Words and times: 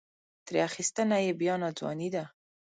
ترې 0.45 0.59
اخیستنه 0.69 1.17
یې 1.25 1.31
بیا 1.39 1.55
ناځواني 1.61 2.09
ده. 2.15 2.23